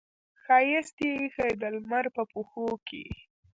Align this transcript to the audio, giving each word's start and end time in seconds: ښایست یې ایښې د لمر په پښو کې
ښایست 0.43 0.97
یې 1.03 1.11
ایښې 1.19 1.49
د 1.61 1.63
لمر 1.75 2.05
په 2.15 2.23
پښو 2.31 2.65
کې 2.87 3.03